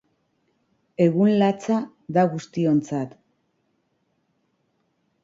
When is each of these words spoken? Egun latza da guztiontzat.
Egun 1.03 1.35
latza 1.41 1.77
da 2.17 2.23
guztiontzat. 2.31 3.13